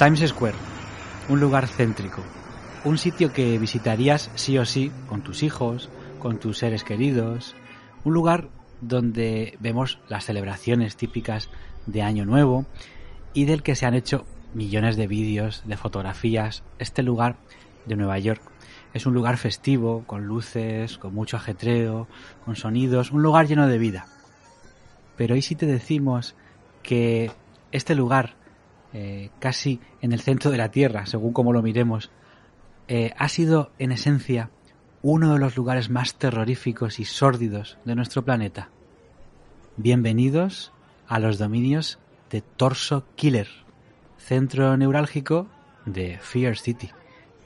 Times 0.00 0.26
Square, 0.30 0.56
un 1.28 1.40
lugar 1.40 1.68
céntrico, 1.68 2.22
un 2.84 2.96
sitio 2.96 3.34
que 3.34 3.58
visitarías 3.58 4.30
sí 4.34 4.56
o 4.56 4.64
sí 4.64 4.90
con 5.06 5.20
tus 5.20 5.42
hijos, 5.42 5.90
con 6.18 6.40
tus 6.40 6.56
seres 6.56 6.84
queridos, 6.84 7.54
un 8.04 8.14
lugar 8.14 8.48
donde 8.80 9.58
vemos 9.60 9.98
las 10.08 10.24
celebraciones 10.24 10.96
típicas 10.96 11.50
de 11.84 12.00
Año 12.00 12.24
Nuevo 12.24 12.64
y 13.34 13.44
del 13.44 13.62
que 13.62 13.74
se 13.74 13.84
han 13.84 13.92
hecho 13.92 14.24
millones 14.54 14.96
de 14.96 15.06
vídeos, 15.06 15.62
de 15.66 15.76
fotografías. 15.76 16.62
Este 16.78 17.02
lugar 17.02 17.36
de 17.86 17.96
Nueva 17.96 18.18
York 18.18 18.42
es 18.92 19.06
un 19.06 19.14
lugar 19.14 19.36
festivo, 19.36 20.04
con 20.06 20.26
luces, 20.26 20.98
con 20.98 21.14
mucho 21.14 21.36
ajetreo, 21.36 22.08
con 22.44 22.56
sonidos, 22.56 23.12
un 23.12 23.22
lugar 23.22 23.46
lleno 23.46 23.66
de 23.66 23.78
vida. 23.78 24.06
Pero 25.16 25.36
¿y 25.36 25.42
si 25.42 25.54
te 25.54 25.66
decimos 25.66 26.34
que 26.82 27.30
este 27.72 27.94
lugar 27.94 28.34
eh, 28.92 29.30
casi 29.38 29.80
en 30.00 30.12
el 30.12 30.20
centro 30.20 30.50
de 30.50 30.58
la 30.58 30.70
Tierra, 30.70 31.06
según 31.06 31.32
como 31.32 31.52
lo 31.52 31.62
miremos, 31.62 32.10
eh, 32.88 33.12
ha 33.16 33.28
sido 33.28 33.70
en 33.78 33.92
esencia 33.92 34.50
uno 35.02 35.32
de 35.32 35.38
los 35.38 35.56
lugares 35.56 35.90
más 35.90 36.14
terroríficos 36.14 36.98
y 36.98 37.04
sórdidos 37.04 37.78
de 37.84 37.94
nuestro 37.94 38.24
planeta. 38.24 38.70
Bienvenidos 39.76 40.72
a 41.06 41.20
los 41.20 41.38
dominios 41.38 41.98
de 42.30 42.42
Torso 42.42 43.04
Killer, 43.14 43.48
centro 44.20 44.76
neurálgico 44.76 45.48
de 45.86 46.18
Fear 46.20 46.56
City. 46.56 46.90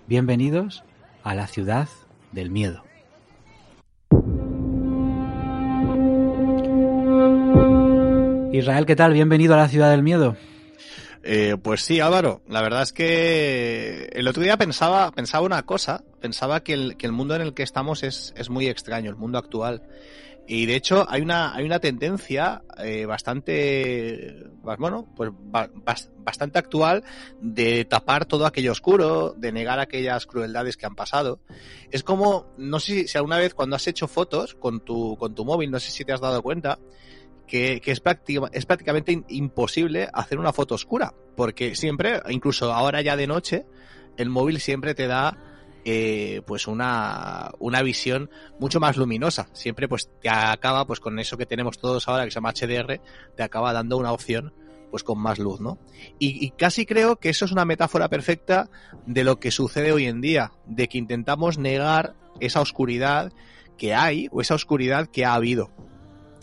Bienvenidos 0.06 0.84
a 1.22 1.34
la 1.34 1.46
ciudad 1.46 1.88
del 2.32 2.50
miedo. 2.50 2.84
Israel, 8.52 8.86
¿qué 8.86 8.96
tal? 8.96 9.12
Bienvenido 9.12 9.54
a 9.54 9.56
la 9.56 9.68
ciudad 9.68 9.90
del 9.90 10.02
miedo. 10.02 10.36
Eh, 11.22 11.56
pues 11.62 11.82
sí, 11.82 12.00
Álvaro. 12.00 12.42
La 12.48 12.60
verdad 12.60 12.82
es 12.82 12.92
que 12.92 14.10
el 14.12 14.28
otro 14.28 14.42
día 14.42 14.56
pensaba, 14.58 15.10
pensaba 15.12 15.46
una 15.46 15.62
cosa. 15.62 16.04
Pensaba 16.20 16.60
que 16.60 16.74
el, 16.74 16.96
que 16.96 17.06
el 17.06 17.12
mundo 17.12 17.34
en 17.34 17.42
el 17.42 17.54
que 17.54 17.62
estamos 17.62 18.02
es, 18.02 18.34
es 18.36 18.50
muy 18.50 18.68
extraño, 18.68 19.10
el 19.10 19.16
mundo 19.16 19.38
actual. 19.38 19.82
Y 20.46 20.66
de 20.66 20.76
hecho 20.76 21.06
hay 21.08 21.22
una, 21.22 21.54
hay 21.54 21.64
una 21.64 21.78
tendencia 21.78 22.62
eh, 22.78 23.06
bastante, 23.06 24.44
bueno, 24.62 25.08
pues 25.16 25.30
bastante 26.18 26.58
actual 26.58 27.02
de 27.40 27.86
tapar 27.86 28.26
todo 28.26 28.44
aquello 28.44 28.72
oscuro, 28.72 29.34
de 29.36 29.52
negar 29.52 29.78
aquellas 29.80 30.26
crueldades 30.26 30.76
que 30.76 30.84
han 30.84 30.94
pasado. 30.94 31.40
Es 31.90 32.02
como, 32.02 32.52
no 32.58 32.78
sé 32.78 33.08
si 33.08 33.16
alguna 33.16 33.38
vez 33.38 33.54
cuando 33.54 33.76
has 33.76 33.86
hecho 33.86 34.06
fotos 34.06 34.54
con 34.54 34.80
tu, 34.80 35.16
con 35.16 35.34
tu 35.34 35.46
móvil, 35.46 35.70
no 35.70 35.80
sé 35.80 35.90
si 35.90 36.04
te 36.04 36.12
has 36.12 36.20
dado 36.20 36.42
cuenta, 36.42 36.78
que, 37.46 37.80
es, 37.84 38.02
es 38.52 38.66
prácticamente 38.66 39.24
imposible 39.28 40.08
hacer 40.12 40.38
una 40.38 40.52
foto 40.52 40.74
oscura, 40.74 41.14
porque 41.36 41.74
siempre, 41.74 42.20
incluso 42.28 42.72
ahora 42.72 43.00
ya 43.00 43.16
de 43.16 43.26
noche, 43.26 43.66
el 44.16 44.28
móvil 44.28 44.60
siempre 44.60 44.94
te 44.94 45.06
da 45.06 45.53
eh, 45.84 46.42
pues 46.46 46.66
una, 46.66 47.50
una 47.58 47.82
visión 47.82 48.30
mucho 48.58 48.80
más 48.80 48.96
luminosa. 48.96 49.48
Siempre 49.52 49.88
pues 49.88 50.10
te 50.20 50.28
acaba 50.28 50.86
pues 50.86 51.00
con 51.00 51.18
eso 51.18 51.36
que 51.36 51.46
tenemos 51.46 51.78
todos 51.78 52.08
ahora 52.08 52.24
que 52.24 52.30
se 52.30 52.36
llama 52.36 52.52
HDR, 52.52 53.00
te 53.36 53.42
acaba 53.42 53.72
dando 53.72 53.96
una 53.96 54.12
opción 54.12 54.54
pues 54.90 55.02
con 55.02 55.18
más 55.18 55.38
luz, 55.40 55.60
¿no? 55.60 55.78
Y, 56.20 56.44
y, 56.44 56.50
casi 56.50 56.86
creo 56.86 57.16
que 57.16 57.28
eso 57.28 57.46
es 57.46 57.50
una 57.50 57.64
metáfora 57.64 58.08
perfecta 58.08 58.70
de 59.06 59.24
lo 59.24 59.40
que 59.40 59.50
sucede 59.50 59.90
hoy 59.90 60.06
en 60.06 60.20
día, 60.20 60.52
de 60.66 60.88
que 60.88 60.98
intentamos 60.98 61.58
negar 61.58 62.14
esa 62.38 62.60
oscuridad 62.60 63.32
que 63.76 63.92
hay 63.92 64.28
o 64.30 64.40
esa 64.40 64.54
oscuridad 64.54 65.08
que 65.08 65.24
ha 65.24 65.34
habido. 65.34 65.72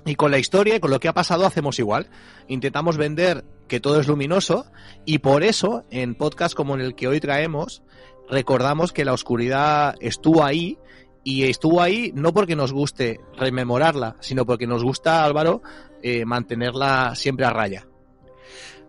Y 0.05 0.15
con 0.15 0.31
la 0.31 0.39
historia 0.39 0.75
y 0.75 0.79
con 0.79 0.91
lo 0.91 0.99
que 0.99 1.07
ha 1.07 1.13
pasado 1.13 1.45
hacemos 1.45 1.79
igual. 1.79 2.09
Intentamos 2.47 2.97
vender 2.97 3.45
que 3.67 3.79
todo 3.79 3.99
es 3.99 4.07
luminoso 4.07 4.65
y 5.05 5.19
por 5.19 5.43
eso 5.43 5.83
en 5.91 6.15
podcast 6.15 6.55
como 6.55 6.73
en 6.75 6.81
el 6.81 6.95
que 6.95 7.07
hoy 7.07 7.19
traemos 7.19 7.83
recordamos 8.31 8.93
que 8.93 9.05
la 9.05 9.13
oscuridad 9.13 9.95
estuvo 9.99 10.43
ahí 10.43 10.79
y 11.23 11.43
estuvo 11.43 11.81
ahí 11.81 12.11
no 12.15 12.33
porque 12.33 12.55
nos 12.55 12.73
guste 12.73 13.19
rememorarla, 13.37 14.15
sino 14.21 14.45
porque 14.45 14.65
nos 14.65 14.83
gusta, 14.83 15.23
Álvaro, 15.23 15.61
eh, 16.01 16.25
mantenerla 16.25 17.13
siempre 17.13 17.45
a 17.45 17.51
raya. 17.51 17.85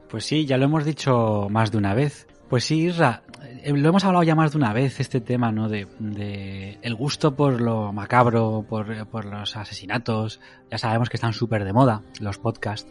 Pues 0.09 0.25
sí, 0.25 0.47
ya 0.47 0.57
lo 0.57 0.65
hemos 0.65 0.85
dicho 0.85 1.49
más 1.51 1.71
de 1.73 1.79
una 1.79 1.93
vez. 1.95 2.27
Pues 2.49 2.65
sí, 2.65 2.87
Isra, 2.87 3.25
eh, 3.63 3.73
lo 3.73 3.89
hemos 3.89 4.05
hablado 4.05 4.23
ya 4.23 4.35
más 4.35 4.53
de 4.53 4.59
una 4.59 4.73
vez, 4.73 5.01
este 5.01 5.21
tema, 5.21 5.51
¿no? 5.53 5.69
De, 5.69 6.79
el 6.81 6.95
gusto 6.95 7.35
por 7.35 7.61
lo 7.61 7.93
macabro, 7.93 8.65
por, 8.69 9.25
los 9.25 9.57
asesinatos. 9.57 10.41
Ya 10.71 10.79
sabemos 10.79 11.09
que 11.09 11.17
están 11.17 11.33
súper 11.33 11.65
de 11.65 11.73
moda 11.73 12.03
los 12.21 12.39
podcasts 12.39 12.91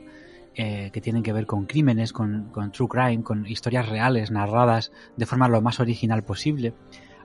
eh, 0.56 0.90
que 0.92 1.02
tienen 1.02 1.24
que 1.24 1.34
ver 1.34 1.46
con 1.46 1.66
crímenes, 1.66 2.14
con, 2.14 2.50
con, 2.52 2.72
true 2.72 2.88
crime, 2.90 3.24
con 3.24 3.46
historias 3.48 3.88
reales, 3.88 4.32
narradas 4.32 4.92
de 5.16 5.26
forma 5.26 5.48
lo 5.48 5.62
más 5.62 5.80
original 5.80 6.24
posible. 6.24 6.74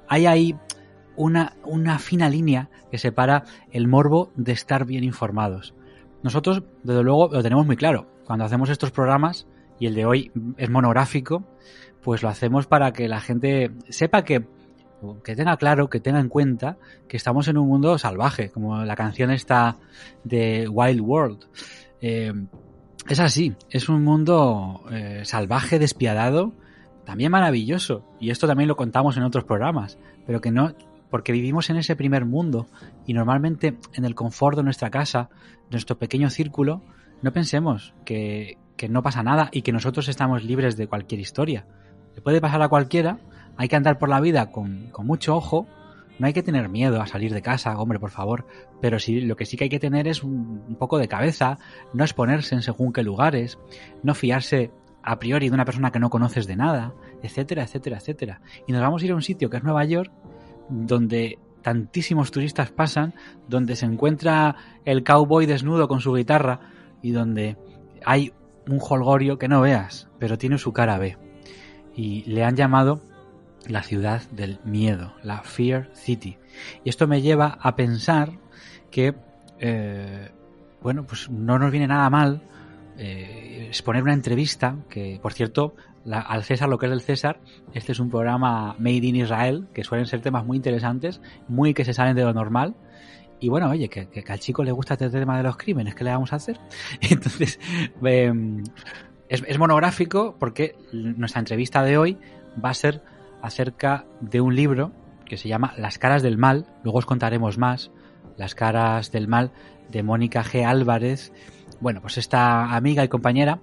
Hay 0.09 0.27
ahí 0.27 0.57
una, 1.17 1.57
una 1.65 1.99
fina 1.99 2.29
línea 2.29 2.71
que 2.91 2.99
separa 2.99 3.45
el 3.73 3.89
morbo 3.89 4.31
de 4.37 4.53
estar 4.53 4.85
bien 4.85 5.05
informados. 5.05 5.75
Nosotros, 6.23 6.63
desde 6.83 7.03
luego, 7.03 7.29
lo 7.33 7.43
tenemos 7.43 7.67
muy 7.67 7.77
claro. 7.77 8.07
Cuando 8.25 8.45
hacemos 8.45 8.71
estos 8.71 8.91
programas, 8.91 9.47
y 9.79 9.87
el 9.87 9.95
de 9.95 10.07
hoy 10.07 10.33
es 10.57 10.71
monográfico, 10.71 11.45
pues 12.03 12.23
lo 12.23 12.29
hacemos 12.29 12.67
para 12.67 12.93
que 12.93 13.09
la 13.09 13.21
gente 13.21 13.73
sepa 13.89 14.25
que, 14.25 14.47
que 15.25 15.37
tenga 15.37 15.57
claro, 15.57 15.91
que 15.91 16.01
tenga 16.01 16.21
en 16.21 16.29
cuenta 16.29 16.79
que 17.09 17.17
estamos 17.17 17.49
en 17.49 17.59
un 17.59 17.69
mundo 17.69 17.99
salvaje, 17.99 18.51
como 18.51 18.85
la 18.85 18.97
canción 18.97 19.31
está 19.31 19.77
de 20.25 20.69
Wild 20.69 21.01
World. 21.01 21.45
Eh, 22.01 22.33
es 23.15 23.21
así, 23.21 23.55
es 23.71 23.89
un 23.89 24.03
mundo 24.03 24.85
eh, 24.91 25.23
salvaje, 25.25 25.79
despiadado, 25.79 26.53
también 27.05 27.31
maravilloso, 27.31 28.05
y 28.21 28.31
esto 28.31 28.47
también 28.47 28.69
lo 28.69 28.77
contamos 28.77 29.17
en 29.17 29.23
otros 29.23 29.45
programas, 29.45 29.99
pero 30.27 30.41
que 30.41 30.51
no, 30.51 30.75
porque 31.11 31.33
vivimos 31.33 31.71
en 31.71 31.77
ese 31.77 31.97
primer 31.97 32.25
mundo 32.25 32.67
y 33.07 33.15
normalmente 33.15 33.79
en 33.93 34.05
el 34.05 34.15
confort 34.15 34.57
de 34.57 34.65
nuestra 34.65 34.91
casa, 34.91 35.31
nuestro 35.71 35.99
pequeño 35.99 36.31
círculo, 36.31 36.83
no 37.23 37.33
pensemos 37.33 37.95
que, 38.05 38.59
que 38.77 38.89
no 38.89 39.03
pasa 39.03 39.23
nada 39.23 39.49
y 39.53 39.63
que 39.63 39.73
nosotros 39.73 40.09
estamos 40.09 40.45
libres 40.45 40.77
de 40.77 40.87
cualquier 40.87 41.21
historia. 41.21 41.67
Le 42.15 42.23
puede 42.23 42.41
pasar 42.41 42.63
a 42.63 42.69
cualquiera, 42.69 43.19
hay 43.57 43.69
que 43.69 43.77
andar 43.77 43.99
por 43.99 44.09
la 44.09 44.21
vida 44.21 44.51
con, 44.51 44.93
mucho 44.99 45.37
ojo, 45.37 45.67
no 46.19 46.27
hay 46.27 46.33
que 46.33 46.43
tener 46.43 46.69
miedo 46.69 47.01
a 47.01 47.07
salir 47.07 47.33
de 47.33 47.43
casa, 47.43 47.79
hombre, 47.79 47.99
por 47.99 48.11
favor, 48.11 48.47
pero 48.81 48.99
sí, 48.99 49.21
lo 49.21 49.37
que 49.37 49.47
sí 49.47 49.57
que 49.57 49.65
hay 49.65 49.71
que 49.71 49.79
tener 49.79 50.09
es 50.09 50.23
un, 50.23 50.77
poco 50.79 50.99
de 50.99 51.09
cabeza, 51.09 51.59
no 51.93 52.05
exponerse 52.05 52.55
en 52.55 52.63
según 52.63 52.93
qué 52.93 53.03
lugares, 53.03 53.59
no 54.03 54.15
fiarse 54.15 54.71
a 55.03 55.19
priori 55.19 55.49
de 55.49 55.55
una 55.55 55.65
persona 55.65 55.93
que 55.93 56.01
no 56.01 56.11
conoces 56.11 56.47
de 56.47 56.57
nada, 56.57 56.95
etcétera, 57.23 57.63
etcétera, 57.63 57.99
etcétera. 57.99 58.41
Y 58.67 58.73
nos 58.73 58.81
vamos 58.81 59.03
a 59.03 59.05
ir 59.05 59.13
a 59.13 59.15
un 59.15 59.23
sitio 59.23 59.51
que 59.51 59.59
es 59.59 59.63
Nueva 59.63 59.85
York, 59.85 60.11
donde 60.69 61.39
tantísimos 61.63 62.31
turistas 62.31 62.71
pasan, 62.71 63.15
donde 63.49 63.77
se 63.77 63.87
encuentra 63.87 64.57
el 64.85 65.05
cowboy 65.05 65.47
desnudo 65.47 65.89
con 65.89 66.01
su 66.01 66.13
guitarra 66.13 66.61
y 67.03 67.11
donde 67.11 67.57
hay 68.05 68.33
un 68.69 68.81
holgorio 68.81 69.39
que 69.39 69.49
no 69.49 69.61
veas, 69.61 70.09
pero 70.19 70.39
tiene 70.39 70.59
su 70.59 70.73
cara 70.73 70.99
B. 70.99 71.17
Y 71.95 72.25
le 72.25 72.45
han 72.45 72.57
llamado 72.57 73.01
la 73.69 73.83
ciudad 73.83 74.23
del 74.31 74.59
miedo, 74.65 75.15
la 75.23 75.43
Fear 75.43 75.91
City. 75.93 76.39
Y 76.85 76.89
esto 76.89 77.07
me 77.07 77.23
lleva 77.23 77.59
a 77.61 77.77
pensar 77.77 78.33
que, 78.91 79.15
eh, 79.59 80.31
bueno, 80.83 81.07
pues 81.07 81.31
no 81.31 81.59
nos 81.59 81.71
viene 81.71 81.87
nada 81.87 82.09
mal 82.11 82.43
eh, 82.99 83.67
exponer 83.69 84.03
una 84.03 84.15
entrevista, 84.15 84.77
que 84.89 85.19
por 85.21 85.33
cierto, 85.33 85.75
al 86.11 86.45
César 86.45 86.69
lo 86.69 86.79
que 86.79 86.87
es 86.87 86.91
del 86.91 87.01
César, 87.01 87.41
este 87.75 87.93
es 87.93 88.01
un 88.01 88.09
programa 88.09 88.75
Made 88.79 89.07
in 89.07 89.17
Israel, 89.17 89.67
que 89.75 89.85
suelen 89.85 90.07
ser 90.07 90.21
temas 90.21 90.45
muy 90.45 90.57
interesantes, 90.57 91.21
muy 91.49 91.75
que 91.75 91.85
se 91.85 91.93
salen 91.93 92.17
de 92.17 92.23
lo 92.23 92.33
normal. 92.33 92.75
Y 93.39 93.51
bueno, 93.51 93.69
oye, 93.69 93.91
que, 93.91 94.09
al 94.27 94.39
chico 94.39 94.65
le 94.65 94.73
gusta 94.73 94.95
este 94.95 95.11
tema 95.11 95.37
de 95.37 95.43
los 95.43 95.57
crímenes, 95.59 95.95
¿qué 95.95 96.05
le 96.05 96.11
vamos 96.11 96.33
a 96.33 96.37
hacer? 96.37 96.59
Entonces, 97.01 97.61
em, 98.03 98.65
es 99.29 99.59
monográfico 99.59 100.37
porque 100.39 100.77
nuestra 100.93 101.41
entrevista 101.41 101.83
de 101.83 101.99
hoy 101.99 102.19
va 102.65 102.71
a 102.71 102.75
ser 102.75 103.03
acerca 103.47 104.07
de 104.21 104.41
un 104.41 104.55
libro 104.55 104.93
que 105.25 105.37
se 105.37 105.49
llama 105.49 105.75
Las 105.77 105.99
caras 105.99 106.23
del 106.23 106.39
mal, 106.39 106.67
luego 106.85 106.99
os 106.99 107.07
contaremos 107.07 107.59
más, 107.59 107.91
Las 108.37 108.55
caras 108.55 109.13
del 109.13 109.29
mal 109.29 109.53
de 109.91 110.03
Mónica 110.03 110.43
G. 110.45 110.65
Álvarez. 110.65 111.33
Bueno, 111.81 112.01
pues 112.01 112.19
esta 112.19 112.75
amiga 112.77 113.05
y 113.05 113.09
compañera, 113.09 113.61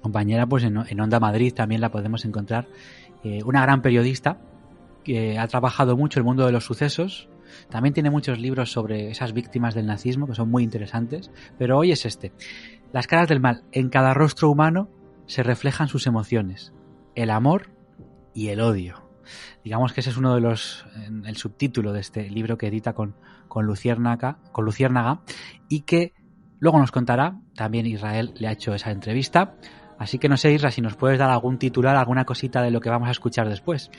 compañera 0.00 0.46
pues 0.46 0.64
en, 0.64 1.00
Onda 1.00 1.20
Madrid 1.20 1.52
también 1.54 1.80
la 1.80 1.90
podemos 1.90 2.24
encontrar, 2.24 2.68
eh, 3.24 3.40
una 3.44 3.62
gran 3.62 3.82
periodista 3.82 4.38
que 5.04 5.38
ha 5.38 5.46
trabajado 5.48 5.96
mucho 5.96 6.18
el 6.18 6.24
mundo 6.24 6.46
de 6.46 6.52
los 6.52 6.64
sucesos, 6.64 7.28
también 7.68 7.94
tiene 7.94 8.10
muchos 8.10 8.38
libros 8.38 8.70
sobre 8.72 9.10
esas 9.10 9.32
víctimas 9.32 9.74
del 9.74 9.86
nazismo 9.86 10.26
que 10.26 10.34
son 10.34 10.50
muy 10.50 10.62
interesantes, 10.62 11.30
pero 11.58 11.78
hoy 11.78 11.92
es 11.92 12.06
este. 12.06 12.32
Las 12.92 13.06
caras 13.06 13.28
del 13.28 13.40
mal. 13.40 13.64
En 13.72 13.88
cada 13.88 14.14
rostro 14.14 14.50
humano 14.50 14.88
se 15.26 15.42
reflejan 15.42 15.88
sus 15.88 16.06
emociones, 16.06 16.72
el 17.14 17.30
amor 17.30 17.70
y 18.34 18.48
el 18.48 18.60
odio. 18.60 19.09
Digamos 19.64 19.92
que 19.92 20.00
ese 20.00 20.10
es 20.10 20.16
uno 20.16 20.34
de 20.34 20.40
los, 20.40 20.86
el 21.24 21.36
subtítulo 21.36 21.92
de 21.92 22.00
este 22.00 22.28
libro 22.28 22.58
que 22.58 22.68
edita 22.68 22.92
con, 22.92 23.14
con, 23.48 23.66
Luciérnaga, 23.66 24.38
con 24.52 24.64
Luciérnaga 24.64 25.20
y 25.68 25.82
que 25.82 26.12
luego 26.58 26.78
nos 26.78 26.92
contará, 26.92 27.38
también 27.54 27.86
Israel 27.86 28.32
le 28.36 28.48
ha 28.48 28.52
hecho 28.52 28.74
esa 28.74 28.90
entrevista. 28.90 29.54
Así 29.98 30.18
que 30.18 30.28
no 30.28 30.36
sé, 30.36 30.52
Isra, 30.52 30.70
si 30.70 30.80
nos 30.80 30.96
puedes 30.96 31.18
dar 31.18 31.30
algún 31.30 31.58
titular, 31.58 31.96
alguna 31.96 32.24
cosita 32.24 32.62
de 32.62 32.70
lo 32.70 32.80
que 32.80 32.88
vamos 32.88 33.08
a 33.08 33.12
escuchar 33.12 33.48
después. 33.48 33.90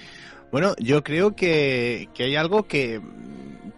Bueno, 0.51 0.73
yo 0.79 1.03
creo 1.03 1.35
que, 1.35 2.09
que 2.13 2.23
hay 2.23 2.35
algo 2.35 2.63
que, 2.63 3.01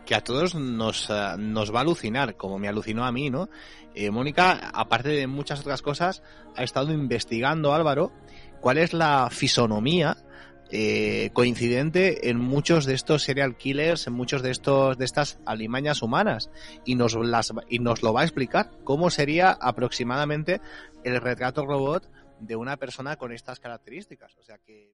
que 0.05 0.15
a 0.15 0.21
todos 0.21 0.55
nos, 0.55 1.09
eh, 1.09 1.35
nos 1.37 1.73
va 1.73 1.79
a 1.79 1.81
alucinar, 1.81 2.35
como 2.35 2.59
me 2.59 2.67
alucinó 2.67 3.05
a 3.05 3.11
mí, 3.11 3.29
¿no? 3.29 3.49
Eh, 3.95 4.09
Mónica, 4.09 4.71
aparte 4.73 5.09
de 5.09 5.27
muchas 5.27 5.59
otras 5.59 5.81
cosas, 5.81 6.23
ha 6.55 6.63
estado 6.63 6.91
investigando, 6.91 7.73
Álvaro, 7.73 8.11
cuál 8.59 8.77
es 8.77 8.93
la 8.93 9.29
fisonomía 9.29 10.17
eh, 10.75 11.29
coincidente 11.33 12.31
en 12.31 12.39
muchos 12.39 12.85
de 12.85 12.95
estos 12.95 13.21
serial 13.21 13.55
killers, 13.55 14.07
en 14.07 14.13
muchos 14.13 14.41
de 14.41 14.49
estos 14.49 14.97
de 14.97 15.05
estas 15.05 15.39
alimañas 15.45 16.01
humanas 16.01 16.49
y 16.83 16.95
nos 16.95 17.13
las 17.13 17.53
y 17.69 17.77
nos 17.77 18.01
lo 18.01 18.11
va 18.11 18.21
a 18.21 18.23
explicar 18.23 18.71
cómo 18.83 19.11
sería 19.11 19.51
aproximadamente 19.51 20.61
el 21.03 21.21
retrato 21.21 21.63
robot 21.67 22.09
de 22.39 22.55
una 22.55 22.77
persona 22.77 23.17
con 23.17 23.31
estas 23.31 23.59
características. 23.59 24.35
O 24.37 24.43
sea 24.43 24.57
que 24.57 24.93